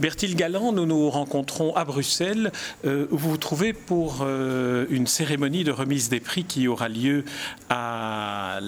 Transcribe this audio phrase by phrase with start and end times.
[0.00, 2.52] Bertil Galland, nous nous rencontrons à Bruxelles.
[2.84, 7.24] Euh, vous vous trouvez pour euh, une cérémonie de remise des prix qui aura lieu
[7.68, 8.60] à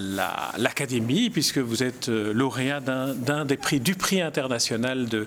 [0.57, 5.25] l'Académie, puisque vous êtes euh, lauréat d'un des prix, du prix international de,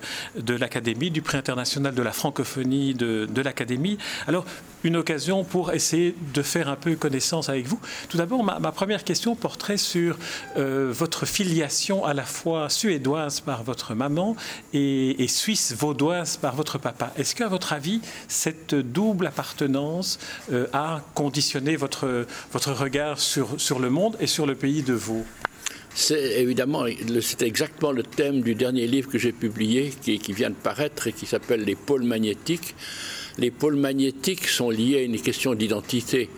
[0.55, 3.97] l'Académie, du prix international de la francophonie de, l'Académie.
[4.27, 4.45] Alors,
[4.85, 7.81] une occasion pour essayer de faire un peu connaissance avec vous.
[8.11, 10.19] Tout d'abord, ma, première question porterait sur
[10.57, 14.37] votre filiation à la fois suédoise par votre maman
[14.75, 17.13] et, et suisse vaudoise par votre papa.
[17.17, 20.19] Est-ce qu'à votre avis, cette double appartenance
[20.53, 24.93] euh, a conditionné votre, votre regard sur, sur le monde et sur le pays de
[24.93, 25.25] vous?
[25.95, 26.85] C'est évidemment,
[27.21, 31.13] c'est exactement le thème du dernier livre que j'ai publié, qui, vient de paraître et
[31.13, 32.75] qui s'appelle Les pôles magnétiques.
[33.39, 36.29] Les pôles magnétiques sont liés à une question d'identité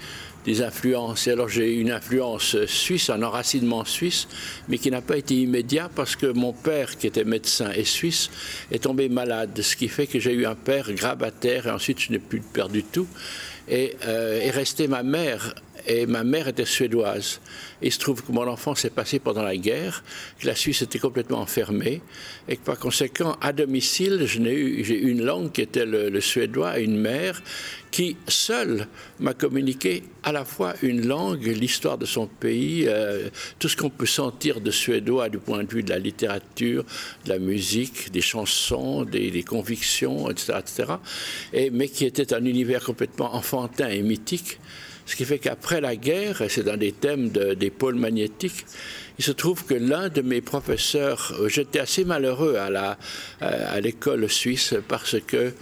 [0.46, 1.26] des influences.
[1.26, 4.28] Et alors j'ai une influence suisse, un enracinement suisse,
[4.68, 8.30] mais qui n'a pas été immédiat parce que mon père, qui était médecin et suisse,
[8.70, 12.12] est tombé malade, ce qui fait que j'ai eu un père grabataire et ensuite je
[12.12, 13.08] n'ai plus de père du tout.
[13.68, 15.54] Et euh, est restée ma mère
[15.86, 17.40] et ma mère était suédoise.
[17.82, 20.02] Il se trouve que mon enfance s'est passée pendant la guerre,
[20.38, 22.02] que la Suisse était complètement enfermée,
[22.48, 26.84] et que par conséquent, à domicile, j'ai eu, une langue qui était le, suédois et
[26.84, 27.42] une mère
[27.90, 28.88] qui seule
[29.20, 33.90] m'a communiqué à la fois une langue, l'histoire de son pays, euh, tout ce qu'on
[33.90, 36.84] peut sentir de suédois du point de vue de la littérature,
[37.24, 40.92] de la musique, des chansons, des, convictions, etc., etc.
[41.52, 44.58] Et, mais qui était un univers complètement enfantin et mythique.
[45.06, 48.66] Ce qui fait qu'après la guerre, et c'est dans des thèmes des pôles magnétiques,
[49.18, 52.98] il se trouve que l'un de mes professeurs, euh, j'étais assez malheureux à, la,
[53.40, 55.54] à l'école suisse parce que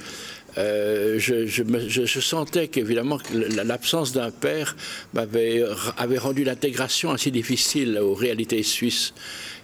[0.59, 4.77] euh, je, sentais qu'évidemment l'absence d'un père
[5.13, 5.65] m'avait
[5.97, 9.15] avait rendu l'intégration assez difficile aux réalités suisses.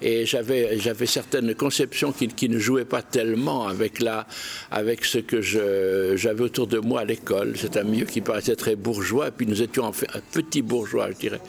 [0.02, 6.78] Et j'avais certaines conceptions qui, ne jouaient pas tellement avec ce que j'avais autour de
[6.78, 7.54] moi à l'école.
[7.56, 9.28] C'est un milieu qui paraissait très bourgeois.
[9.28, 11.40] Et puis nous étions en fait un petit bourgeois, je dirais.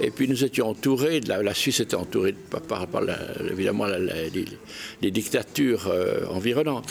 [0.00, 1.20] Et puis nous étions entourés.
[1.20, 3.02] La, Suisse était entourée par, par,
[3.50, 6.90] évidemment les, dictatures euh, environnantes.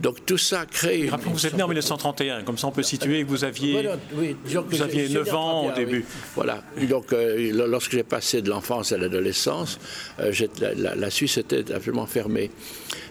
[0.00, 1.08] Donc tout ça crée.
[1.08, 3.88] Rappelons que vous êtes né en 1931, comme ça on peut situer que vous aviez,
[4.12, 6.04] vous aviez 9 ans au début.
[6.34, 6.62] Voilà.
[6.88, 9.78] Donc euh, lorsque j'ai passé de l'enfance à l'adolescence,
[10.20, 10.32] euh,
[10.76, 12.50] la, Suisse était absolument fermée.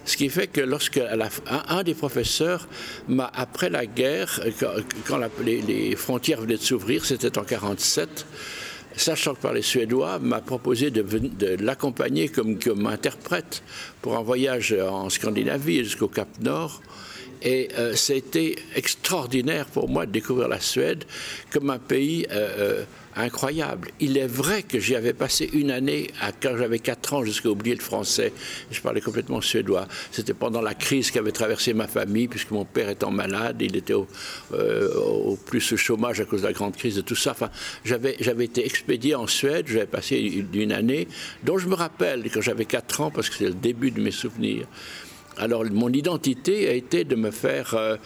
[0.05, 0.99] Ce qui fait que lorsque
[1.69, 2.67] un, des professeurs
[3.07, 4.41] m'a, après la guerre,
[5.07, 8.25] quand, les, les, frontières venaient de s'ouvrir, c'était en 1947,
[8.95, 11.03] sachant que par les Suédois, m'a proposé de,
[11.63, 13.63] l'accompagner comme, comme, interprète
[14.01, 16.81] pour un voyage en Scandinavie jusqu'au Cap Nord.
[17.43, 21.03] Et euh, c'était extraordinaire pour moi de découvrir la Suède
[21.51, 22.83] comme un pays euh, euh,
[23.15, 23.89] incroyable.
[23.99, 27.49] Il est vrai que j'y avais passé une année à, quand j'avais 4 ans jusqu'à
[27.49, 28.33] oublier le français.
[28.71, 29.87] Je parlais complètement suédois.
[30.11, 33.75] C'était pendant la crise qui avait traversé ma famille, puisque mon père étant malade, il
[33.75, 34.07] était au,
[34.53, 37.31] euh, au plus chômage à cause de la grande crise de tout ça.
[37.31, 37.49] Enfin,
[37.83, 40.17] j'avais, j'avais été expédié en Suède, j'avais passé
[40.53, 41.07] une, année,
[41.43, 44.11] dont je me rappelle quand j'avais 4 ans, parce que c'est le début de mes
[44.11, 44.67] souvenirs.
[45.37, 47.73] Alors, mon identité a été de me faire...
[47.73, 47.97] Euh,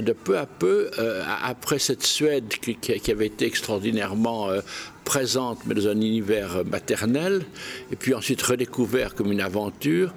[0.00, 4.60] de peu à peu, euh, après cette Suède qui, avait été extraordinairement euh,
[5.04, 7.44] présente, mais dans un univers maternel,
[7.90, 10.14] et puis ensuite redécouvert comme une aventure,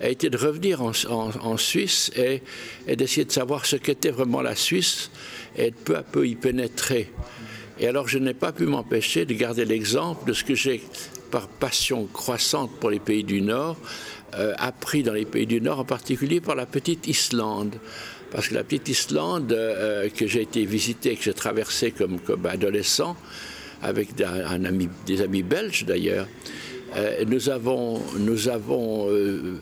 [0.00, 2.42] a été de revenir en, Suisse et,
[2.94, 5.10] d'essayer de savoir ce qu'était vraiment la Suisse
[5.56, 7.12] et de peu à peu y pénétrer.
[7.80, 10.82] Et alors je n'ai pas pu m'empêcher de garder l'exemple de ce que j'ai,
[11.30, 13.76] par passion croissante pour les pays du Nord,
[14.34, 17.74] euh, appris dans les pays du Nord, en particulier par la petite Islande.
[18.30, 23.16] Parce que la petite Islande euh, que j'ai été visiter, que j'ai traversée comme, adolescent,
[23.82, 26.26] avec des amis belges d'ailleurs,
[26.96, 29.60] euh, nous avons, nous avons euh,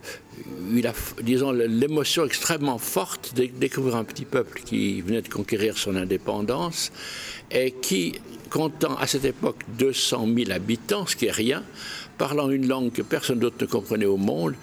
[0.71, 0.83] eu
[1.23, 6.93] disons, l'émotion extrêmement forte de découvrir un petit peuple qui venait de conquérir son indépendance
[7.51, 8.15] et qui,
[8.49, 11.65] comptant à cette époque 200 000 habitants, ce qui est rien,
[12.17, 14.55] parlant une langue que personne d'autre ne comprenait au monde,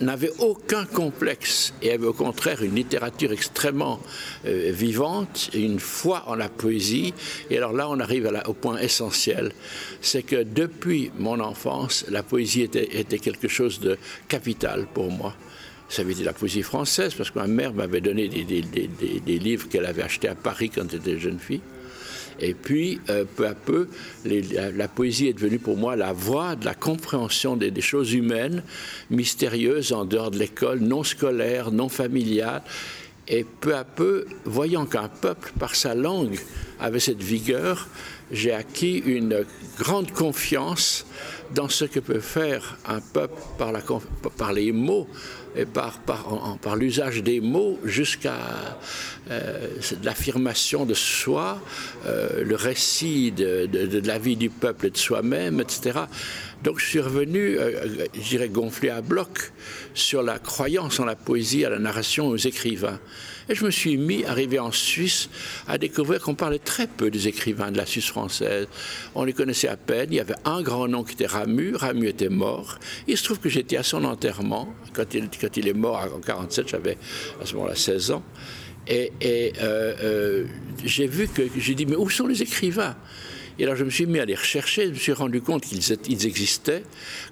[0.00, 4.00] n'avait aucun complexe et avait au contraire une littérature extrêmement
[4.46, 7.12] euh, vivante, une foi en la poésie.
[7.50, 9.52] Et alors là, on arrive au point essentiel,
[10.00, 13.98] c'est que depuis mon enfance, la poésie était, quelque chose de
[14.28, 15.34] capital pour moi.
[15.88, 19.86] Ça avait été la poésie française, parce que ma mère m'avait donné des livres qu'elle
[19.86, 21.60] avait achetés à Paris quand était jeune fille.
[22.38, 23.88] Et puis, euh, peu à peu,
[24.24, 28.62] la, poésie est devenue pour moi la voie de la compréhension des, choses humaines,
[29.10, 32.62] mystérieuses en dehors de l'école, non scolaire, non familiale.
[33.28, 36.38] Et peu à peu, voyant qu'un peuple, par sa langue,
[36.80, 37.88] avait cette vigueur,
[38.32, 39.44] j'ai acquis une
[39.78, 41.06] grande confiance
[41.54, 43.40] dans ce que peut faire un peuple
[44.36, 45.08] par, les mots
[45.56, 48.36] et par, par, l'usage des mots jusqu'à
[49.30, 49.68] euh,
[50.02, 51.60] l'affirmation de soi,
[52.06, 56.00] euh, le récit de, de, la vie du peuple et de soi-même, etc.
[56.62, 59.52] Donc je suis revenu, euh, je dirais, gonflé à bloc
[59.94, 62.98] sur la croyance en la poésie, à la narration, aux écrivains.
[63.48, 65.28] Et je me suis mis, arrivé en Suisse,
[65.66, 68.68] à découvrir qu'on parlait très peu des écrivains de la Suisse française.
[69.14, 70.08] On les connaissait à peine.
[70.12, 71.74] Il y avait un grand nom qui était Ramu.
[71.74, 72.78] Ramu était mort.
[73.08, 74.72] Il se trouve que j'étais à son enterrement.
[74.92, 76.96] Quand il, est mort en 47, j'avais
[77.42, 78.22] à ce moment-là 16 ans.
[78.86, 80.44] Et, euh, euh,
[80.84, 82.96] j'ai vu que j'ai dit, mais où sont les écrivains?
[83.60, 86.26] Et alors je me suis mis à les rechercher, je me suis rendu compte qu'ils
[86.26, 86.82] existaient,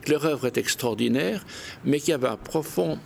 [0.03, 1.47] que leur œuvre est extraordinaire,
[1.87, 2.99] mais qu'il y avait un profond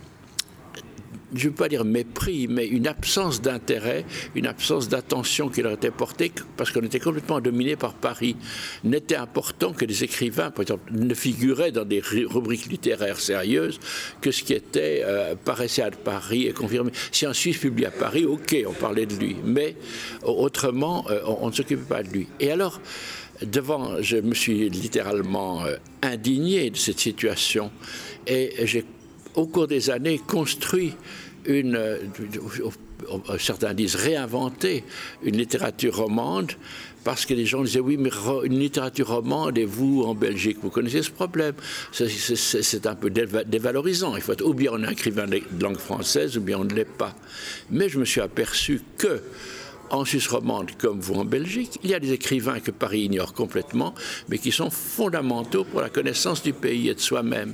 [1.33, 5.73] je ne veux pas dire mépris, mais une absence d'intérêt, une absence d'attention qui leur
[5.73, 8.35] était portée parce qu'on était complètement dominé par Paris.
[8.83, 13.79] N'était important que les écrivains, par exemple, ne figuraient dans des rubriques littéraires sérieuses
[14.21, 16.91] que ce qui était euh, paraissait à Paris et confirmé.
[17.11, 19.75] Si un Suisse publie à Paris, ok, on parlait de lui, mais
[20.23, 22.27] autrement, euh, on, ne s'occupait pas de lui.
[22.39, 22.79] Et alors,
[23.41, 27.71] devant, je me suis littéralement euh, indigné de cette situation
[28.27, 28.85] et j'ai
[29.35, 30.93] au cours des années construit
[31.47, 31.97] euh,
[33.39, 34.83] certains disent réinventer
[35.23, 36.51] une littérature romande,
[37.03, 38.09] parce que les gens disaient oui, mais
[38.45, 41.55] une littérature romande et vous en Belgique, vous connaissez ce problème.
[41.91, 44.15] C'est un peu dévalorisant.
[44.15, 46.73] Il faut être ou bien on est écrivain de langue française ou bien on ne
[46.73, 47.15] l'est pas.
[47.69, 49.21] Mais je me suis aperçu que
[49.89, 53.33] en Suisse romande comme vous en Belgique, il y a des écrivains que Paris ignore
[53.33, 53.93] complètement,
[54.29, 57.53] mais qui sont fondamentaux pour la connaissance du pays et de soi-même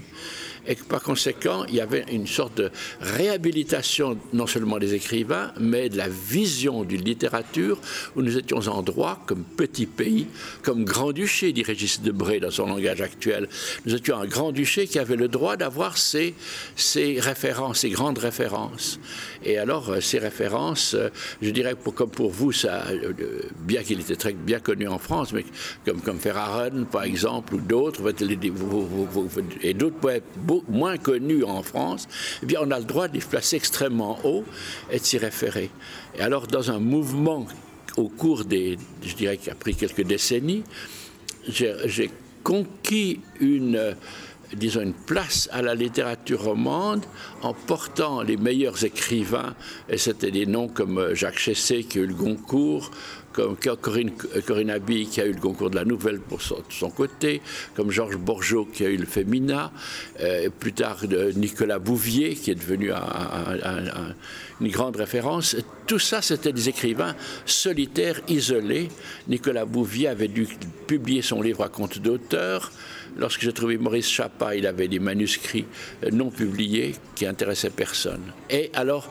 [0.67, 2.71] et que par conséquent, il y avait une sorte de
[3.01, 7.79] réhabilitation non seulement des écrivains, mais de la vision d'une littérature
[8.15, 10.27] où nous étions en droit, comme petit pays,
[10.63, 13.47] comme grand-duché, dit Régis Debré dans son langage actuel.
[13.85, 16.33] Nous étions un grand-duché qui avait le droit d'avoir ses,
[17.19, 18.99] références, ses grandes références.
[19.43, 21.09] Et alors, euh, ces références, euh,
[21.41, 23.13] je dirais, comme pour vous, ça, euh,
[23.59, 25.45] bien qu'il était très bien connu en France, mais
[25.85, 28.13] comme, comme Ferraren, par exemple, ou d'autres,
[29.61, 30.23] et d'autres poètes
[30.67, 32.07] moins connus en France,
[32.43, 34.43] eh bien, on a le droit de les placer extrêmement haut
[34.91, 35.69] et de s'y référer.
[36.17, 37.47] Et alors, dans un mouvement
[37.97, 40.63] au cours des, je dirais, qui a pris quelques décennies,
[41.47, 42.11] j'ai
[42.43, 43.95] conquis une
[44.53, 47.05] disons, une place à la littérature romande
[47.41, 49.55] en portant les meilleurs écrivains,
[49.89, 52.91] et c'était des noms comme euh, Jacques Chessé qui a eu le Goncourt,
[53.39, 54.11] comme Corinne,
[54.45, 57.41] Corinne Abbey qui a eu le concours de la nouvelle pour son, son côté,
[57.73, 59.71] comme Georges Borgeot qui a eu le Femina,
[60.19, 62.91] euh, plus tard de Nicolas Bouvier qui est devenu
[64.59, 65.55] une grande référence.
[65.87, 67.15] Tout ça, c'était des écrivains
[67.45, 68.89] solitaires, isolés.
[69.27, 70.47] Nicolas Bouvier avait dû
[70.87, 72.71] publier son livre à compte d'auteur.
[73.17, 75.65] Lorsque j'ai trouvé Maurice Chapa, il avait des manuscrits
[76.03, 78.21] euh, non publiés qui intéressaient personne.
[78.49, 79.09] Et alors,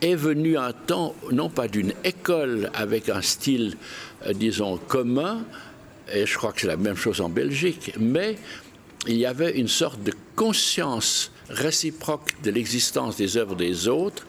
[0.00, 3.76] est venu un temps, non pas d'une école avec un style,
[4.26, 5.44] euh, disons, commun,
[6.12, 8.36] et je crois que c'est la même chose en Belgique, mais
[9.06, 14.26] il y avait une sorte de conscience réciproque de l'existence des œuvres des autres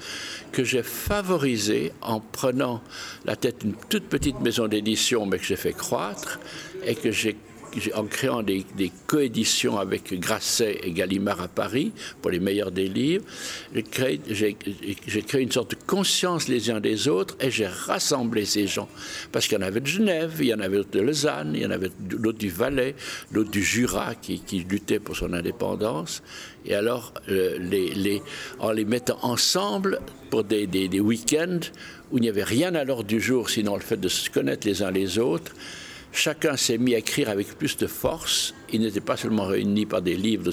[0.51, 2.81] que j'ai favorisée en prenant
[3.25, 6.39] la tête d'une toute petite maison d'édition, mais que j'ai fait croître,
[6.85, 7.35] et que j'ai
[7.95, 8.65] en créant des,
[9.07, 13.25] coéditions avec Grasset et Gallimard à Paris pour les meilleurs des livres,
[13.73, 18.89] j'ai créé, une sorte de conscience les uns des autres et j'ai rassemblé ces gens.
[19.31, 21.65] Parce qu'il y en avait de Genève, il y en avait de Lausanne, il y
[21.65, 22.95] en avait d'autres du Valais,
[23.31, 26.21] d'autres du Jura qui, qui luttaient pour son indépendance.
[26.65, 27.57] Et alors, euh,
[28.59, 29.99] en les mettant ensemble
[30.29, 31.59] pour des, des week-ends
[32.11, 34.67] où il n'y avait rien à l'ordre du jour sinon le fait de se connaître
[34.67, 35.53] les uns les autres,
[36.11, 38.53] chacun s'est mis à écrire avec plus de force.
[38.71, 40.51] Ils n'étaient pas seulement réunis par des livres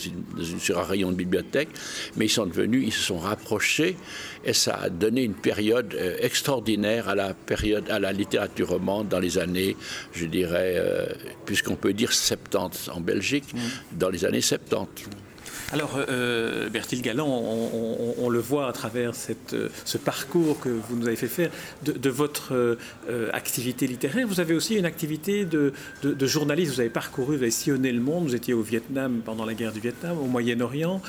[0.58, 1.68] sur un rayon de bibliothèque,
[2.16, 3.96] mais ils sont devenus, ils se sont rapprochés,
[4.44, 9.08] et ça a donné une période euh, extraordinaire à la période, à la littérature romande
[9.08, 9.76] dans les années,
[10.12, 11.06] je dirais, euh,
[11.44, 13.58] puisqu'on peut dire 70 en Belgique, mmh.
[13.98, 15.25] dans les années 70.
[15.73, 19.12] Alors, euh, Bertil Galland, on, le voit à travers
[19.52, 21.50] euh, ce parcours que vous nous avez fait faire
[21.82, 24.28] de, votre euh, activité littéraire.
[24.28, 25.73] Vous avez aussi une activité de,
[26.23, 26.75] journaliste.
[26.75, 28.26] Vous avez parcouru, vous avez sillonné le monde.
[28.26, 31.00] Vous étiez au Vietnam pendant la guerre du Vietnam, au Moyen-Orient.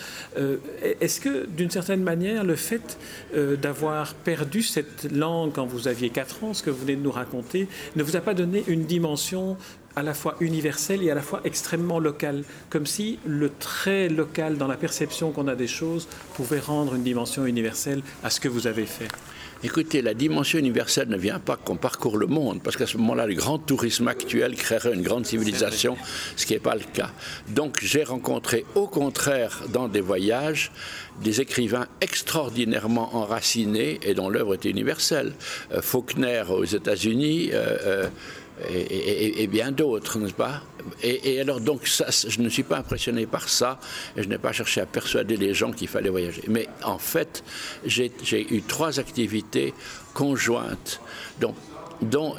[1.01, 2.97] Est-ce que, d'une certaine manière, le fait
[3.35, 7.11] d'avoir perdu cette langue quand vous aviez 4 ans, ce que vous venez de nous
[7.11, 9.57] raconter, ne vous a pas donné une dimension
[9.97, 14.57] à la fois universel et à la fois extrêmement local, comme si le trait local
[14.57, 18.47] dans la perception qu'on a des choses pouvait rendre une dimension universelle à ce que
[18.47, 19.07] vous avez fait.
[19.63, 23.25] Écoutez, la dimension universelle ne vient pas qu'on parcourt le monde, parce qu'à ce moment-là,
[23.25, 25.97] le grand tourisme actuel créerait une grande civilisation,
[26.35, 27.09] ce qui n'est pas le cas.
[27.49, 30.71] Donc j'ai rencontré, au contraire, dans des voyages,
[31.23, 35.33] des écrivains extraordinairement enracinés et dont l'œuvre était universelle.
[35.71, 37.49] Euh, Faulkner aux États-Unis.
[37.51, 38.07] Euh, euh,
[38.69, 40.61] et, bien d'autres, n'est-ce pas?
[41.03, 43.79] Et, alors, donc, ça, je ne suis pas impressionné par ça,
[44.15, 46.43] et je n'ai pas cherché à persuader les gens qu'il fallait voyager.
[46.47, 47.43] Mais en fait,
[47.85, 48.11] j'ai
[48.53, 49.73] eu trois activités
[50.13, 51.01] conjointes,
[51.39, 51.53] dont,
[52.01, 52.35] dont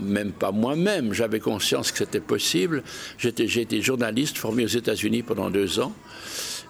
[0.00, 2.82] même pas moi-même, j'avais conscience que c'était possible.
[3.18, 5.92] J'ai été journaliste formé aux États-Unis pendant deux ans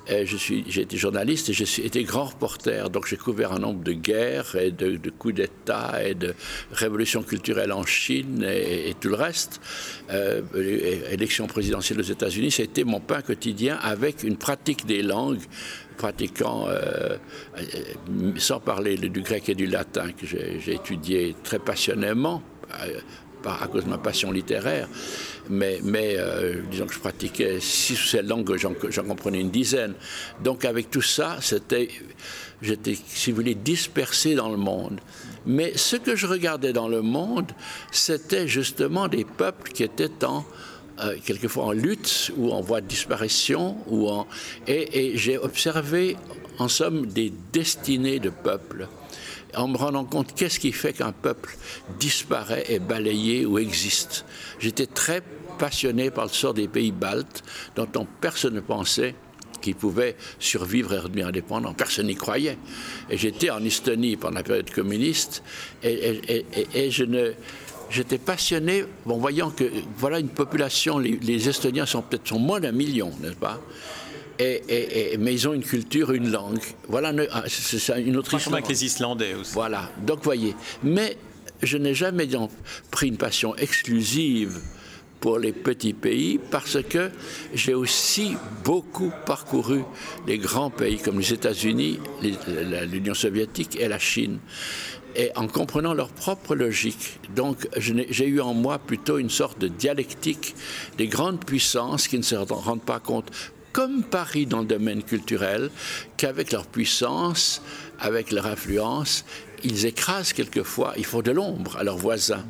[0.07, 4.57] j'ai été journaliste et j'ai été grand reporter, donc j'ai couvert un nombre de guerres
[4.57, 6.35] et de, coups d'État et de
[6.73, 9.61] révolutions culturelles en Chine et, tout le reste.
[10.11, 10.43] Euh,
[11.11, 15.43] élection présidentielle aux États-Unis, c'était mon pain quotidien avec une pratique des langues
[15.97, 17.17] pratiquant, euh,
[18.37, 22.43] sans parler du grec et du latin que j'ai étudié très passionnément,
[23.47, 24.89] euh, à cause de ma passion littéraire,
[25.49, 25.81] mais,
[26.19, 29.95] euh, disons que je pratiquais six ou sept langues, j'en comprenais une dizaine.
[30.43, 31.89] Donc avec tout ça, c'était,
[32.61, 35.01] j'étais, si vous voulez, dispersé dans le monde.
[35.45, 37.53] Mais ce que je regardais dans le monde,
[37.91, 40.45] c'était justement des peuples qui étaient en,
[41.03, 44.27] euh, quelquefois en lutte ou en voie de disparition, ou en,
[44.67, 46.17] et j'ai observé
[46.59, 48.89] en somme des destinées de peuples
[49.57, 51.57] en me rendant compte qu'est-ce qui fait qu'un peuple
[51.99, 54.25] disparaît, est balayé ou existe?
[54.59, 55.23] J'étais très
[55.59, 57.43] passionné par le sort des pays baltes,
[57.77, 59.15] dont personne ne pensait
[59.63, 61.73] qu'ils pouvaient survivre et redevenir indépendants.
[61.73, 62.59] Personne n'y croyait.
[63.09, 65.43] Et j'étais en Estonie pendant la période communiste,
[65.83, 67.33] et, je ne
[67.91, 73.13] j'étais passionné en voyant que voilà une population, les, Estoniens sont peut-être moins d'un million,
[73.21, 73.61] n'est-ce pas?
[74.43, 76.61] Et, mais ils ont une culture, une langue.
[76.89, 78.55] Voilà, ah, c'est une autre histoire.
[78.55, 79.53] avec les Islandais aussi.
[79.55, 80.55] Voilà, donc voyez.
[80.83, 81.17] Mais
[81.63, 82.29] je n'ai jamais
[82.91, 84.61] pris une passion exclusive
[85.21, 87.11] pour les petits pays parce que
[87.55, 89.83] j'ai aussi beaucoup parcouru
[90.27, 92.01] les grands pays comme les États-Unis,
[92.91, 94.41] l'Union soviétique et la Chine
[95.15, 97.21] et en comprenant leur propre logique.
[97.37, 100.55] Donc j'ai eu en moi plutôt une sorte de dialectique
[100.99, 103.31] des grandes puissances qui ne se rendent pas compte
[103.73, 105.71] comme Paris dans le domaine culturel,
[106.17, 107.63] qu'avec leur puissance,
[107.99, 109.25] avec leur influence,
[109.65, 112.45] ils écrasent quelquefois, ils font de l'ombre à leurs voisins.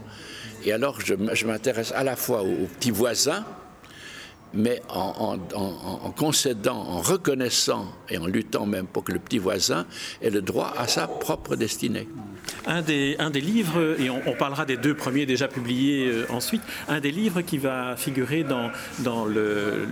[0.65, 3.45] Et alors je, m'intéresse à la fois aux petits voisins,
[4.55, 5.39] mais en,
[6.17, 9.87] concédant, en reconnaissant et en luttant même pour que le petit voisin
[10.21, 12.09] ait le droit à sa propre destinée.
[12.67, 16.63] Un des, un des livres, et on, parlera des deux premiers déjà publiés euh, ensuite,
[16.89, 19.87] un des livres qui va figurer dans, dans le,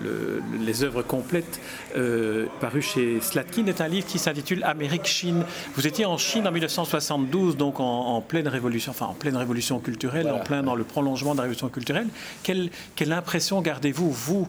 [0.61, 1.61] les œuvres complètes
[1.97, 5.45] euh, parues chez Slatkin est un livre qui s'intitule Amérique-Chine.
[5.75, 10.29] Vous étiez en Chine en 1972, donc en, pleine révolution, enfin en pleine révolution culturelle,
[10.31, 12.09] en plein dans le prolongement de la révolution culturelle.
[12.43, 14.49] Quelle, quelle impression gardez-vous, vous,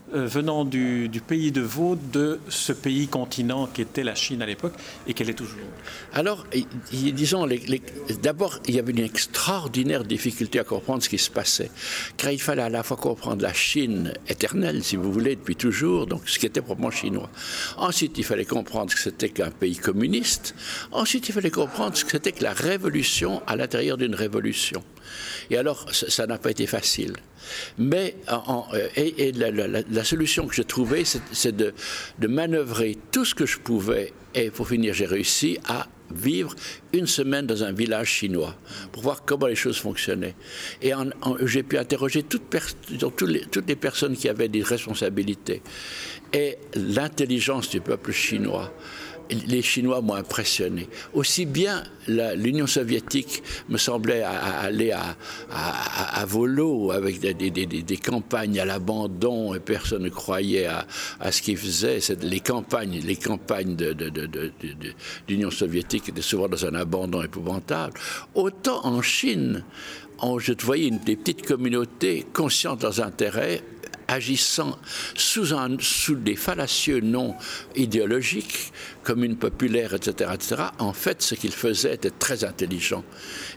[0.13, 4.73] venant du, pays de Vaud, de ce pays continent qui était la Chine à l'époque
[5.07, 5.59] et qu'elle est toujours
[6.13, 6.45] Alors,
[6.91, 7.47] disons,
[8.21, 11.71] d'abord, il y avait une extraordinaire difficulté à comprendre ce qui se passait,
[12.17, 16.07] car il fallait à la fois comprendre la Chine éternelle, si vous voulez, depuis toujours,
[16.07, 17.29] donc ce qui était proprement chinois.
[17.77, 20.55] Ensuite, il fallait comprendre ce que c'était qu'un pays communiste.
[20.91, 24.83] Ensuite, il fallait comprendre ce que c'était que la révolution à l'intérieur d'une révolution.
[25.49, 27.13] Et alors, ça n'a pas été facile.
[27.77, 31.73] Mais euh, et, la, solution que j'ai trouvée, c'est de,
[32.27, 34.13] manœuvrer tout ce que je pouvais.
[34.33, 36.55] Et pour finir, j'ai réussi à vivre
[36.93, 38.55] une semaine dans un village chinois
[38.91, 40.35] pour voir comment les choses fonctionnaient.
[40.81, 40.91] Et
[41.43, 42.55] j'ai pu interroger toutes
[43.67, 45.61] les personnes qui avaient des responsabilités.
[46.33, 48.73] Et l'intelligence du peuple chinois,
[49.31, 50.87] les Chinois m'ont impressionné.
[51.13, 59.59] Aussi bien l'Union soviétique me semblait aller à, volo avec des, campagnes à l'abandon et
[59.59, 61.99] personne ne croyait à, ce qu'ils faisaient.
[62.21, 63.95] Les campagnes, les campagnes de,
[65.27, 67.93] l'Union soviétique étaient souvent dans un abandon épouvantable.
[68.35, 69.63] Autant en Chine,
[70.39, 73.63] je voyais une, des petites communautés conscientes de leurs intérêts
[74.11, 74.77] agissant
[75.15, 75.45] sous,
[76.15, 77.35] des fallacieux noms
[77.75, 78.73] idéologiques,
[79.07, 83.03] une populaire, etc., etc., en fait, ce qu'il faisait était très intelligent.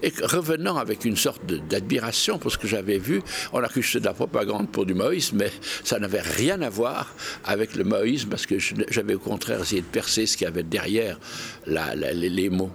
[0.02, 3.86] Et revenant avec une sorte d'admiration pour ce que j'avais vu, on a cru que
[3.86, 5.52] c'était de la propagande pour du maoïsme, mais
[5.84, 9.86] ça n'avait rien à voir avec le maoïsme, parce que j'avais au contraire essayé de
[9.86, 11.18] percer ce qu'il y avait derrière
[11.66, 12.72] les mots.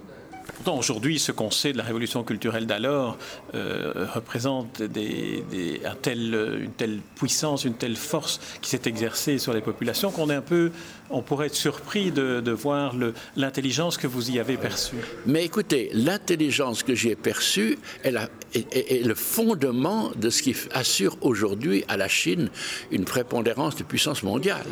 [0.60, 3.18] Pourtant, aujourd'hui, ce qu'on sait de la révolution culturelle d'alors
[3.56, 5.42] euh, représente des,
[5.86, 10.30] un tel, une telle puissance, une telle force qui s'est exercée sur les populations qu'on
[10.30, 10.72] est un peu,
[11.12, 12.94] on pourrait être surpris de, de voir
[13.38, 14.98] l'intelligence que vous y avez perçue.
[15.26, 18.14] Mais écoutez, l'intelligence que j'y ai perçue est,
[18.54, 22.50] est, le fondement de ce qui assure aujourd'hui à la Chine
[22.92, 24.66] une prépondérance de puissance mondiale.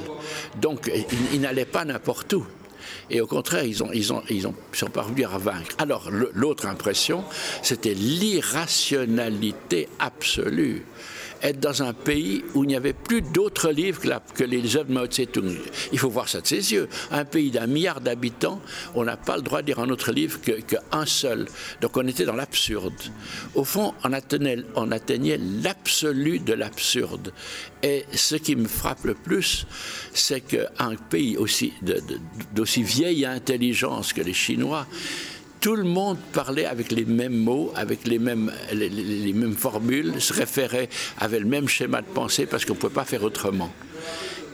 [0.59, 2.45] Donc, il, il n'allait pas n'importe où.
[3.09, 5.75] Et au contraire, ils, ont, ils, ont, ils ont, sont parvenus à vaincre.
[5.77, 7.23] Alors, l'autre impression,
[7.61, 10.83] c'était l'irrationalité absolue
[11.41, 14.01] être dans un pays où il n'y avait plus d'autres livres
[14.33, 15.57] que, les œuvres de Mao Tse-tung.
[15.91, 16.87] Il faut voir ça de ses yeux.
[17.11, 18.61] Un pays d'un milliard d'habitants,
[18.95, 21.47] on n'a pas le droit de lire un autre livre qu'un seul.
[21.81, 22.93] Donc on était dans l'absurde.
[23.55, 27.33] Au fond, on atteignait, on atteignait l'absolu de l'absurde.
[27.83, 29.65] Et ce qui me frappe le plus,
[30.13, 31.73] c'est qu'un pays aussi
[32.53, 34.87] d'aussi vieille intelligence que les Chinois,
[35.59, 40.33] tout le monde parlait avec les mêmes mots, avec les mêmes, les, mêmes formules, se
[40.33, 43.71] référait, avait le même schéma de pensée parce qu'on ne pouvait pas faire autrement.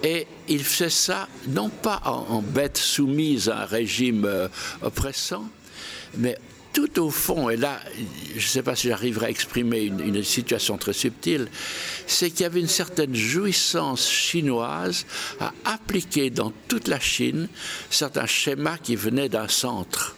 [0.03, 4.47] Et il faisait ça non pas en, bête soumise à un régime euh,
[4.81, 5.45] oppressant,
[6.17, 6.37] mais
[6.73, 7.79] tout au fond, et là,
[8.31, 11.47] je ne sais pas si j'arriverai à exprimer une, une, situation très subtile,
[12.07, 15.05] c'est qu'il y avait une certaine jouissance chinoise
[15.39, 17.47] à appliquer dans toute la Chine
[17.91, 20.15] certains schémas qui venaient d'un centre.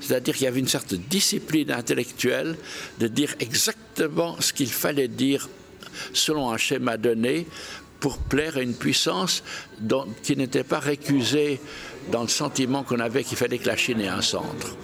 [0.00, 2.56] C'est-à-dire qu'il y avait une certaine discipline intellectuelle
[2.98, 5.48] de dire exactement ce qu'il fallait dire
[6.12, 7.46] selon un schéma donné
[8.00, 9.42] pour plaire à une puissance
[10.22, 11.60] qui n'était pas récusée
[12.10, 14.76] dans le sentiment qu'on avait qu'il fallait que la Chine ait un centre.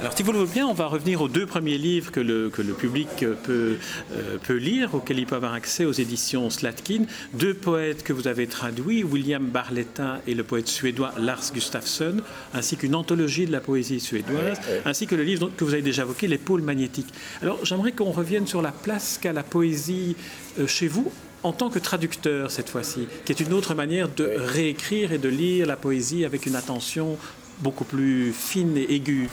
[0.00, 2.50] Alors, si vous le voulez bien, on va revenir aux deux premiers livres que le,
[2.50, 3.78] que le public peut,
[4.12, 7.02] euh, peut lire, auxquels il peut avoir accès aux éditions Slatkin.
[7.34, 12.18] Deux poètes que vous avez traduits, William Barletta et le poète suédois Lars Gustafsson,
[12.54, 16.02] ainsi qu'une anthologie de la poésie suédoise, ainsi que le livre que vous avez déjà
[16.02, 17.12] évoqué, Les pôles magnétiques.
[17.42, 20.14] Alors, j'aimerais qu'on revienne sur la place qu'a la poésie
[20.60, 21.10] euh, chez vous
[21.42, 25.28] en tant que traducteur cette fois-ci, qui est une autre manière de réécrire et de
[25.28, 27.18] lire la poésie avec une attention
[27.60, 29.28] beaucoup plus fine et aiguë.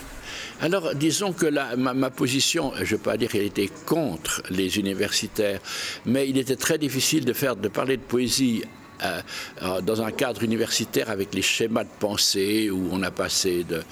[0.61, 5.59] Alors, disons que ma, position, je ne veux pas dire qu'elle était contre les universitaires,
[6.05, 8.63] mais il était très difficile de parler de poésie
[9.03, 9.21] euh,
[9.61, 13.83] euh, dans un cadre universitaire avec les schémas de pensée où on a passé de,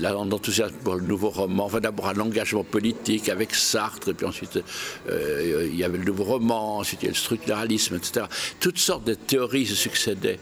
[0.00, 4.60] l'enthousiasme pour le nouveau roman, enfin d'abord à l'engagement politique avec Sartre, et puis ensuite
[5.08, 8.26] euh, il y avait le nouveau roman, ensuite il y a le structuralisme, etc.
[8.60, 10.38] Toutes sortes de théories se succédaient.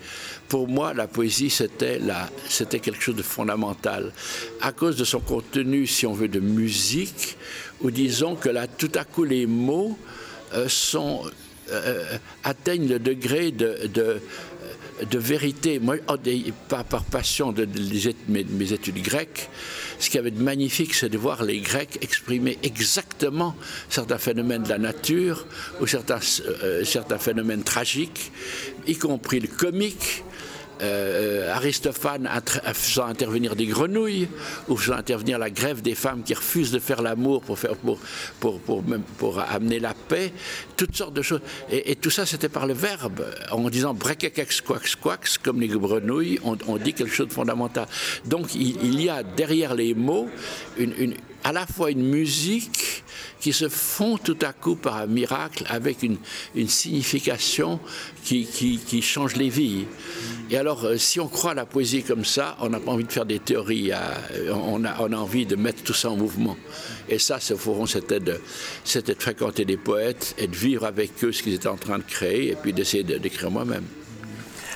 [0.48, 2.00] Pour moi, la poésie, c'était,
[2.48, 4.12] c'était quelque chose de fondamental.
[4.60, 7.36] À cause de son contenu, si on veut, de musique,
[7.80, 9.98] ou disons que là, tout à coup, les mots
[10.68, 11.22] sont
[11.70, 15.78] euh, atteignent le degré de, de, vérité.
[15.78, 15.96] Moi,
[16.68, 17.66] par, passion de,
[18.28, 19.48] mes, études grecques,
[19.98, 23.56] ce qui avait de magnifique, c'est de voir les Grecs exprimer exactement
[23.88, 25.46] certains phénomènes de la nature
[25.80, 26.20] ou certains,
[26.62, 28.30] euh, certains phénomènes tragiques,
[28.86, 30.24] y compris le comique,
[30.82, 32.28] euh, Aristophane
[32.74, 34.28] faisant intervenir des grenouilles
[34.68, 37.98] ou faisant intervenir la grève des femmes qui refusent de faire l'amour pour, faire, pour,
[38.40, 38.60] pour,
[39.18, 40.32] pour, amener la paix,
[40.76, 41.40] toutes sortes de choses.
[41.70, 43.24] Et, tout ça, c'était par le verbe.
[43.50, 47.86] En disant brekekex quax quax, comme les grenouilles, on, dit quelque chose de fondamental.
[48.26, 50.28] Donc il, y a derrière les mots
[50.78, 51.14] une,
[51.46, 53.04] à la fois une musique
[53.38, 56.16] qui se font tout à coup par un miracle avec une,
[56.56, 57.78] une signification
[58.24, 59.84] qui, qui, qui, change les vies.
[60.50, 63.04] Et alors, euh, si on croit à la poésie comme ça, on n'a pas envie
[63.04, 63.92] de faire des théories,
[64.50, 66.56] on a, on a envie de mettre tout ça en mouvement.
[67.08, 68.40] Et ça, ce forum, c'était de,
[68.94, 72.04] de fréquenter des poètes et de vivre avec eux ce qu'ils étaient en train de
[72.04, 73.84] créer et puis d'essayer d'écrire moi-même.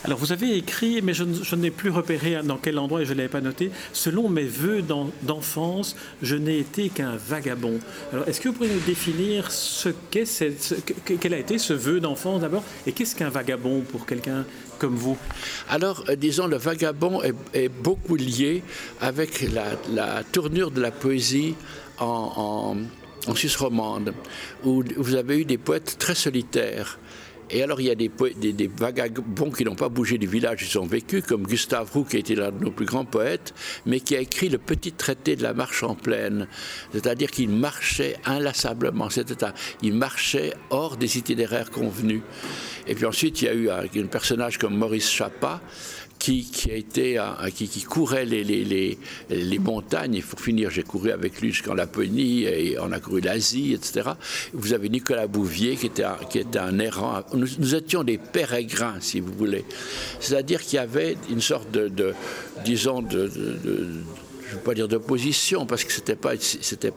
[0.04, 3.18] Alors vous avez écrit, mais je, n'ai plus repéré dans quel endroit et je ne
[3.18, 4.82] l'avais pas noté, selon mes voeux
[5.22, 7.78] d'enfance, je n'ai été qu'un vagabond.
[8.12, 10.74] Alors est-ce que vous pourriez nous définir ce qu'est, ce,
[11.20, 14.46] quel a été ce vœu d'enfance d'abord et qu'est-ce qu'un vagabond pour quelqu'un
[14.78, 15.18] comme vous?
[15.68, 18.62] Alors, euh, disons, le vagabond est, beaucoup lié
[19.00, 21.54] avec la, tournure de la poésie
[21.98, 22.74] en
[23.34, 24.14] Suisse romande,
[24.64, 26.98] où vous avez eu des poètes très solitaires.
[27.52, 28.10] Et alors, il y a des,
[28.78, 32.34] vagabonds qui n'ont pas bougé du village, ils ont vécu, comme Gustave Roux, qui été
[32.34, 33.54] l'un de nos plus grands poètes,
[33.86, 36.46] mais qui a écrit le petit traité de la marche en plaine.
[36.92, 39.10] C'est-à-dire qu'il marchait inlassablement.
[39.10, 42.22] C'était un, il marchait hors des itinéraires convenus.
[42.86, 45.60] Et puis ensuite, il y a eu un, un personnage comme Maurice Chapa,
[46.20, 47.18] qui, qui, a été,
[47.54, 48.98] qui, qui courait les, les,
[49.30, 50.14] les, montagnes.
[50.14, 54.10] Et pour finir, j'ai couru avec lui jusqu'en Laponie et on a couru l'Asie, etc.
[54.52, 57.22] Vous avez Nicolas Bouvier qui était un, qui était un errant.
[57.34, 59.64] Nous, étions des pérégrins, si vous voulez.
[60.20, 62.14] C'est-à-dire qu'il y avait une sorte de,
[62.64, 63.30] disons, de
[64.50, 66.32] je ne veux pas dire d'opposition, parce que ce n'était pas,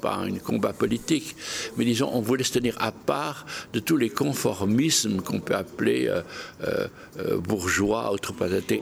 [0.01, 1.35] pas un combat politique,
[1.77, 6.07] mais disons, on voulait se tenir à part de tous les conformismes qu'on peut appeler
[6.07, 6.21] euh,
[6.63, 6.87] euh,
[7.19, 8.33] euh, bourgeois, autres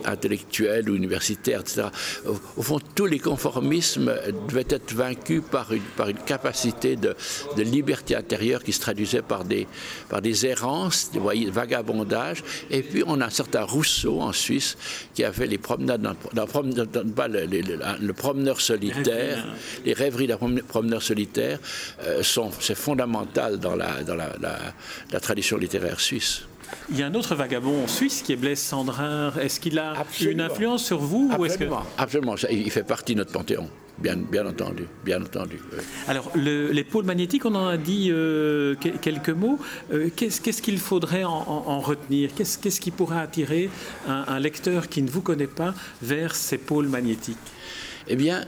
[0.06, 1.88] intellectuels ou universitaires, etc.
[2.26, 4.14] Au, fond, tous les conformismes
[4.48, 7.14] devaient être vaincus par une, par une capacité de,
[7.58, 9.68] de liberté intérieure qui se traduisait par des,
[10.08, 12.42] par des errances, des vagabondages.
[12.70, 14.78] Et puis, on a un certain Rousseau en Suisse
[15.14, 17.48] qui a fait les promenades, dans, pas le,
[18.00, 19.46] le promeneur solitaire,
[19.86, 21.60] les rêveries d'un promeneur solitaire,
[22.04, 26.44] euh, sont, c'est fondamental dans, la, dans la, la, tradition littéraire suisse.
[26.90, 29.34] Il y a un autre vagabond en Suisse qui est Blaise Sandrin.
[29.40, 32.02] Est-ce qu'il a une influence sur vous Absolument, ou que...
[32.02, 32.36] absolument.
[32.50, 33.70] Il fait partie de notre panthéon.
[34.02, 35.60] Bien, bien, entendu, bien entendu.
[36.08, 39.60] Alors, les pôles magnétiques, on en a dit euh, quelques mots.
[39.94, 42.32] Euh, qu'est-ce qu'il faudrait en, retenir?
[42.36, 43.70] Qu'est-ce qui pourrait attirer
[44.08, 47.38] un, un, lecteur qui ne vous connaît pas vers ces pôles magnétiques?
[48.08, 48.46] Eh bien,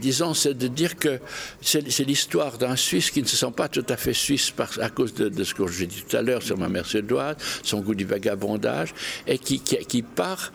[0.00, 1.20] disons, c'est de dire que
[1.60, 5.14] c'est l'histoire d'un Suisse qui ne se sent pas tout à fait suisse à cause
[5.14, 8.04] de, ce que j'ai dit tout à l'heure sur ma mère suédoise, son goût du
[8.04, 8.94] vagabondage,
[9.26, 10.52] et qui, qui part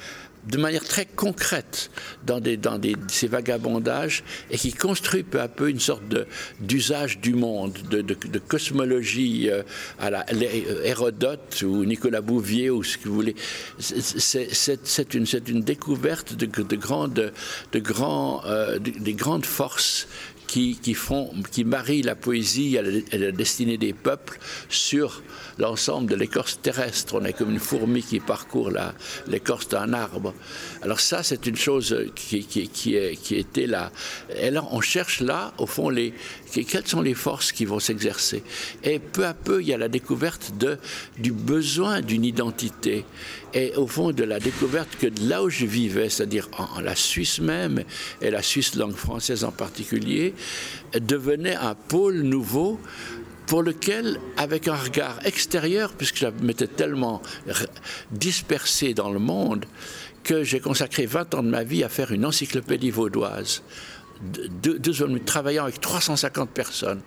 [0.47, 1.89] de manière très concrète
[2.25, 2.41] dans,
[3.07, 6.03] ces vagabondages et qui construit peu à peu une sorte
[6.59, 9.63] d'usage du monde, de, cosmologie euh,
[9.99, 13.35] à la euh, Hérodote ou Nicolas Bouvier ou ce que vous voulez.
[13.79, 17.31] C'est une, découverte de, de grandes,
[18.45, 20.07] euh, des grandes forces
[20.53, 22.83] qui, qui, font, qui marient la poésie à
[23.17, 24.37] la, destinée des peuples
[24.69, 25.23] sur
[25.57, 27.19] l'ensemble de l'écorce terrestre.
[27.19, 28.69] On est comme une fourmi qui parcourt
[29.27, 30.35] l'écorce d'un arbre.
[30.83, 33.91] Alors ça, c'est une chose qui, qui, qui, est, qui était là.
[34.37, 36.13] Et là, on cherche là, au fond, les,
[36.51, 38.43] quelles sont les forces qui vont s'exercer.
[38.83, 40.77] Et peu à peu, il y a la découverte de,
[41.17, 43.05] du besoin d'une identité.
[43.53, 47.39] Et au fond, de la découverte que là où je vivais, c'est-à-dire en, la Suisse
[47.39, 47.83] même,
[48.21, 50.33] et la Suisse langue française en particulier,
[50.99, 52.79] devenait un pôle nouveau
[53.45, 57.21] pour lequel, avec un regard extérieur, puisque je m'étais tellement
[58.11, 59.65] dispersé dans le monde,
[60.23, 63.61] que j'ai consacré 20 ans de ma vie à faire une encyclopédie vaudoise
[64.23, 67.01] deux, deux hommes travaillant avec 350 personnes,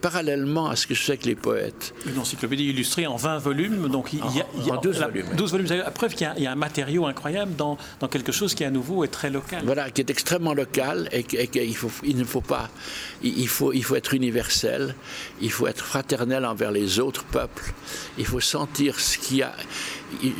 [0.00, 1.94] parallèlement à ce que je fais avec les poètes.
[2.06, 5.26] Une encyclopédie illustrée en 20 volumes, donc il y a, il y a 12 volumes.
[5.36, 5.66] 12 volumes.
[5.68, 9.04] La preuve qu'il y, a un matériau incroyable dans, dans, quelque chose qui à nouveau
[9.04, 9.62] est très local.
[9.64, 12.68] Voilà, qui est extrêmement local et qu'il faut, il ne faut pas,
[13.22, 14.94] il faut, il faut être universel,
[15.40, 17.72] il faut être fraternel envers les autres peuples,
[18.18, 19.54] il faut sentir ce qu'il y a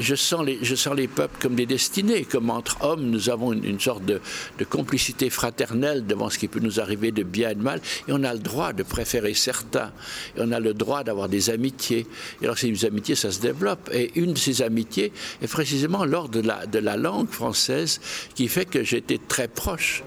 [0.00, 3.52] je sens, les, je sens les peuples comme des destinés, comme entre hommes, nous avons
[3.52, 4.20] une, sorte de,
[4.68, 8.22] complicité fraternelle devant ce qui peut nous arriver de bien et de mal, et on
[8.24, 9.92] a le droit de préférer certains,
[10.36, 12.06] et on a le droit d'avoir des amitiés.
[12.40, 16.28] Et alors ces amitiés, ça se développe, et une de ces amitiés est précisément lors
[16.28, 18.00] de la, de la langue française,
[18.34, 20.02] qui fait que j'étais très proche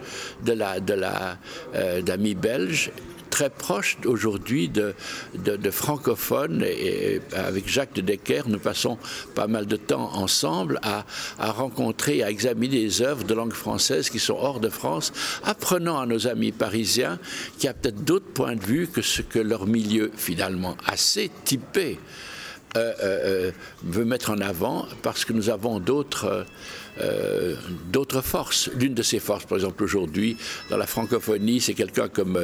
[0.45, 1.37] de la, de la,
[1.75, 2.91] euh, d'amis belges
[3.31, 4.93] très proche aujourd'hui de,
[5.33, 8.99] de, francophones et, avec Jacques de Decker, nous passons
[9.33, 11.05] pas mal de temps ensemble à,
[11.39, 15.11] à rencontrer, à examiner les œuvres de langue française qui sont hors de France,
[15.43, 17.17] apprenant à nos amis parisiens
[17.57, 21.97] qui a peut-être d'autres points de vue que ce que leur milieu finalement assez typé
[22.77, 23.51] euh, euh, euh,
[23.83, 26.45] veut mettre en avant parce que nous avons d'autres
[28.21, 28.69] forces.
[28.77, 30.37] L'une de ces forces, par exemple, aujourd'hui,
[30.69, 32.39] dans la francophonie, c'est quelqu'un comme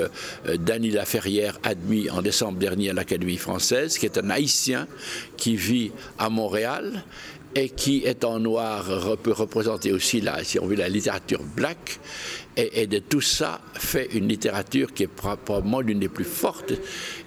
[0.46, 4.88] Dany Laferrière, admis en décembre dernier à l'Académie française, qui est un haïtien
[5.38, 7.06] qui vit à Montréal
[7.56, 12.00] et qui est en noir peut représenter aussi la, si on veut, la littérature black.
[12.58, 16.74] Et, de tout ça fait une littérature qui est probablement l'une des plus fortes.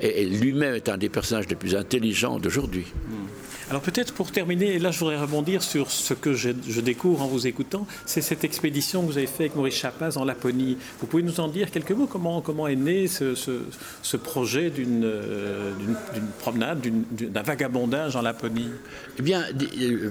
[0.00, 2.86] Et, lui-même est un des personnages les plus intelligents d'aujourd'hui.
[3.08, 3.28] Hmm.
[3.70, 7.28] Alors peut-être pour terminer, et là je voudrais rebondir sur ce que je, découvre en
[7.28, 10.76] vous écoutant, c'est cette expédition que vous avez faite avec Maurice Chapaz en Laponie.
[10.98, 15.72] Vous pouvez nous en dire quelques mots comment, comment est né ce, ce, projet euh,
[15.78, 18.70] d'une promenade, d'un vagabondage en Laponie?
[19.20, 19.44] Eh bien,
[19.80, 20.10] euh,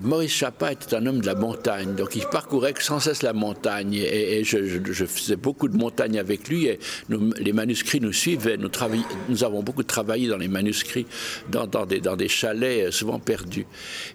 [0.00, 3.94] Maurice Chapa était un homme de la montagne, donc il parcourait sans cesse la montagne.
[3.94, 8.56] Et, je, faisais beaucoup de montagne avec lui, et les manuscrits nous suivaient.
[8.56, 8.70] Nous,
[9.28, 11.06] nous, avons beaucoup travaillé dans les manuscrits,
[11.50, 13.66] dans, des, chalets euh, souvent perdus.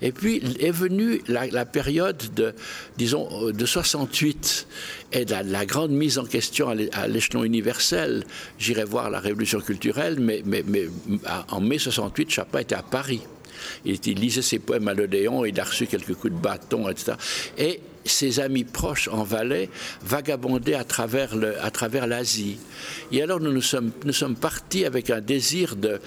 [0.02, 2.54] Et puis est venue la, période de,
[2.98, 4.68] disons, euh, de 68
[5.14, 8.24] et de la, grande mise en question à l'échelon universel.
[8.60, 10.64] J'irai voir la révolution culturelle, mais, mais,
[11.50, 13.22] en mai 68, Chapa était à Paris.
[13.86, 17.14] Il, lisait ses poèmes à l'Odéon, il a reçu quelques coups de bâton, etc.
[17.58, 19.70] Et ses amis proches en Valais
[20.04, 21.36] vagabondaient à travers,
[22.08, 22.58] l'Asie.
[23.12, 26.00] Et alors nous nous sommes, partis avec un désir de,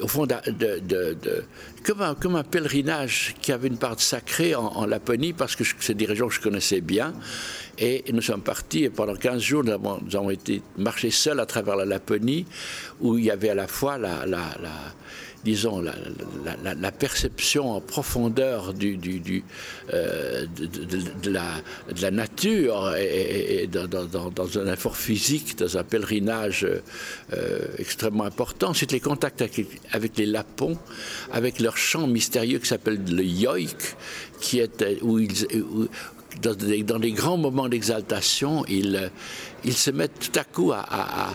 [0.00, 1.44] au fond, de,
[1.84, 6.34] comme, un, pèlerinage qui avait une part sacrée en, Laponie, parce que des régions que
[6.34, 7.14] je connaissais bien.
[7.78, 11.40] Et nous sommes partis et pendant 15 jours, nous avons, nous avons été marchés seuls
[11.40, 12.46] à travers la Laponie,
[13.00, 14.24] où il y avait à la fois la
[15.46, 20.46] disons, la, perception en profondeur euh,
[21.22, 28.70] de, la, nature et, dans, un effort physique, dans un pèlerinage euh, extrêmement important.
[28.70, 30.76] Ensuite, les contacts avec, les Lapons,
[31.32, 33.94] avec leur chant mystérieux qui s'appelle le yoik,
[34.40, 35.46] qui était, où ils,
[36.42, 39.10] dans des, grands moments d'exaltation, ils,
[39.70, 41.28] se mettent tout à coup à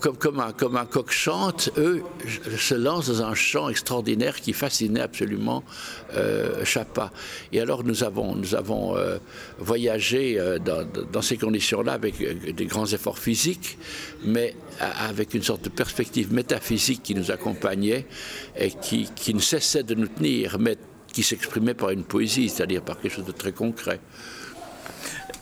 [0.00, 2.02] comme, comme, un, comme, un, coq chante, eux
[2.58, 5.64] se lancent dans un chant extraordinaire qui fascinait absolument
[6.14, 7.10] euh, Chapa.
[7.52, 9.18] Et alors nous avons, nous avons euh,
[9.58, 13.78] voyagé euh, dans, dans, ces conditions-là avec euh, des grands efforts physiques,
[14.24, 18.06] mais avec une sorte de perspective métaphysique qui nous accompagnait
[18.56, 20.76] et qui, qui ne cessait de nous tenir, mais
[21.12, 24.00] qui s'exprimait par une poésie, c'est-à-dire par quelque chose de très concret.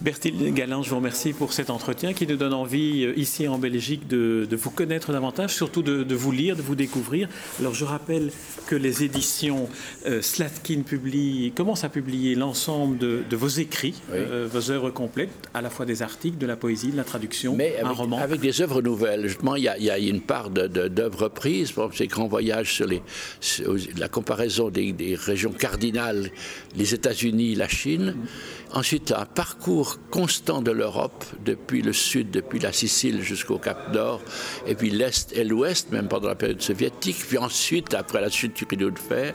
[0.00, 3.58] Bertil Galland, je vous remercie pour cet entretien qui nous donne envie, euh, ici en
[3.58, 7.28] Belgique, de, de vous connaître davantage, surtout de, de, vous lire, de vous découvrir.
[7.58, 8.32] Alors je rappelle
[8.66, 9.68] que les éditions
[10.06, 14.18] euh, Slatkin publient, commencent à publier l'ensemble de, de, vos écrits, oui.
[14.18, 17.54] euh, vos œuvres complètes, à la fois des articles, de la poésie, de la traduction,
[17.54, 18.18] Mais avec, un roman.
[18.18, 21.72] Avec des œuvres nouvelles, justement, il y a, il y a une part d'œuvres prises,
[21.72, 23.02] par exemple, ces grands voyages sur, les,
[23.40, 26.30] sur la comparaison des, des, régions cardinales,
[26.74, 28.14] les États-Unis, la Chine.
[28.16, 28.26] Mmh.
[28.72, 34.20] Ensuite, un parcours constant de l'Europe, depuis le sud, depuis la Sicile jusqu'au Cap Nord,
[34.66, 38.56] et puis l'Est et l'Ouest, même pendant la période soviétique, puis ensuite, après la chute
[38.56, 39.34] du rideau de fer.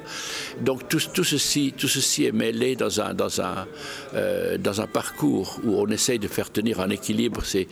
[0.62, 6.28] Donc tout, ceci, tout ceci est mêlé euh, dans un parcours où on essaye de
[6.28, 7.68] faire tenir en équilibre ces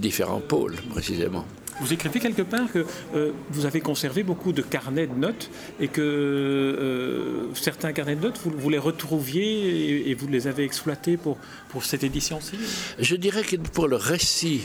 [0.00, 1.46] différents pôles, précisément.
[1.80, 2.84] Vous écrivez quelque part que
[3.14, 8.22] euh, vous avez conservé beaucoup de carnets de notes et que euh, certains carnets de
[8.22, 11.36] notes, vous, les retrouviez et, vous les avez exploités pour,
[11.68, 12.56] pour cette édition-ci?
[12.98, 14.62] Je dirais que pour le récit,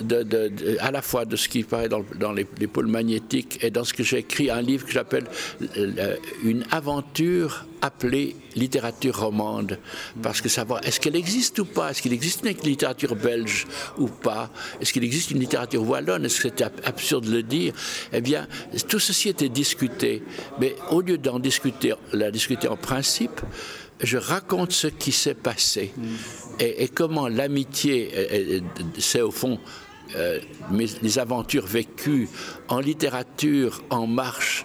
[0.00, 3.70] de, à la fois de ce qui paraît dans, dans les, les, pôles magnétiques et
[3.70, 5.24] dans ce que j'ai écrit, un livre que j'appelle
[5.76, 9.78] euh, Une aventure appelée littérature romande,
[10.22, 13.66] parce que savoir est-ce qu'elle existe ou pas, est-ce qu'il existe une littérature belge
[13.98, 17.72] ou pas, est-ce qu'il existe une littérature wallonne, est-ce que c'était absurde de le dire,
[18.12, 18.46] eh bien,
[18.88, 20.22] tout ceci était discuté,
[20.60, 23.40] mais au lieu d'en discuter, la discuter en principe,
[24.02, 26.02] je raconte ce qui s'est passé mm.
[26.60, 28.62] et, et, comment l'amitié,
[28.98, 29.58] c'est au fond
[30.16, 30.40] euh,
[30.72, 32.28] mes, les aventures vécues
[32.68, 34.64] en littérature, en marche,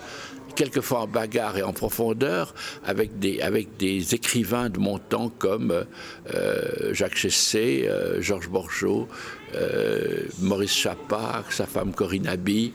[0.55, 2.53] quelquefois en bagarre et en profondeur,
[2.85, 5.85] avec des, écrivains de mon temps comme
[6.33, 9.07] euh, Jacques Chessé, euh, Georges Borgeot,
[9.55, 12.71] euh, Maurice Chapak, sa femme Corinne Abbey,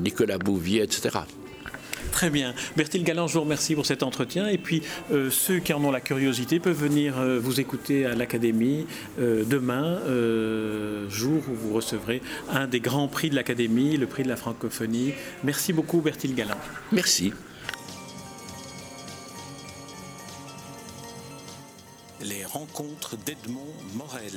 [0.00, 1.18] Nicolas Bouvier, etc.
[2.12, 2.54] Très bien.
[2.76, 4.48] Bertil Galland, je vous remercie pour cet entretien.
[4.48, 8.14] Et puis, euh, ceux qui en ont la curiosité peuvent venir euh, vous écouter à
[8.14, 8.86] l'Académie
[9.18, 9.98] euh, demain,
[11.08, 15.12] jour où vous recevrez un des grands prix de l'Académie, le prix de la francophonie.
[15.44, 16.56] Merci beaucoup, Bertil Galland.
[16.92, 17.32] Merci.
[22.22, 24.32] Les rencontres d'Edmond Morel.